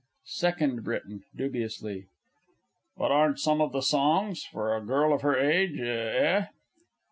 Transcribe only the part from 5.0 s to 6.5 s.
of her age eh?